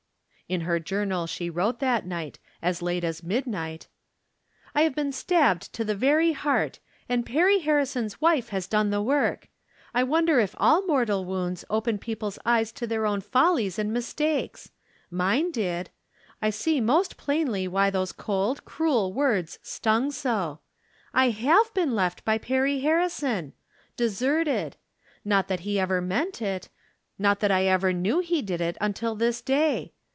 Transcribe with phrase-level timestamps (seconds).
[0.51, 3.87] In her journal she wrote that night, as late as midnight:
[4.75, 9.01] I have been stabbed to the very heart, and Perry Harrison's wife has done the
[9.01, 9.47] work.
[9.93, 13.77] I wonder if all mortal wounds open people's eyes From Different Standpoints.
[13.77, 15.49] 177 to their own follies and mistakes?
[15.49, 15.89] Mine did.
[16.41, 20.59] I see most plainly why those cold, cruel words stung so.
[21.13, 23.53] I have been left by Perry Harrison!
[23.95, 24.75] Deserted!
[25.23, 26.67] Not that he ever meant it—
[27.17, 29.93] not that I ever knew he did it until this day.